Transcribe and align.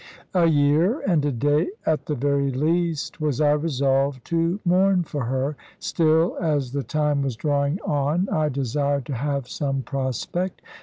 A 0.33 0.47
year 0.47 0.99
and 1.01 1.23
a 1.25 1.31
day 1.31 1.67
at 1.85 2.07
the 2.07 2.15
very 2.15 2.49
least 2.49 3.21
was 3.21 3.39
I 3.39 3.51
resolved 3.51 4.25
to 4.25 4.59
mourn 4.65 5.03
for 5.03 5.25
her: 5.25 5.55
still, 5.77 6.37
as 6.41 6.71
the 6.71 6.81
time 6.81 7.21
was 7.21 7.35
drawing 7.35 7.79
on, 7.81 8.27
I 8.31 8.49
desired 8.49 9.05
to 9.05 9.13
have 9.13 9.47
some 9.47 9.83
prospect. 9.83 10.63